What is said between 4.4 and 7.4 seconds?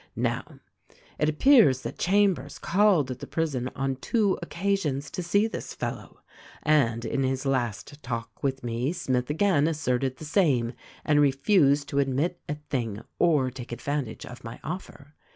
occasions to see this fellow; and in